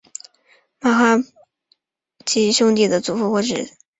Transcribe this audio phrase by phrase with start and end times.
[0.79, 1.31] 马哈茂德帕夏及
[2.47, 3.71] 其兄弟的祖父是或者。